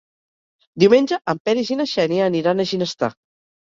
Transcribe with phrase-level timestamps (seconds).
[0.85, 3.17] Diumenge en Peris i na Xènia aniran a Ginestar.